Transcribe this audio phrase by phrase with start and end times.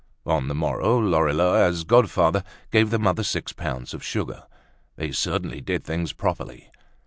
[0.25, 4.45] On the morrow, Lorilleux, as godfather, gave the mother six pounds of sugar.
[4.95, 6.71] They certainly did things properly!